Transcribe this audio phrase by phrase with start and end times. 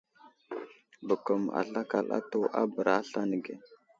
[1.07, 3.55] Bəkəm azlakal atu a bəra aslane ge.